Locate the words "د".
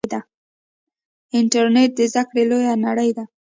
1.97-2.01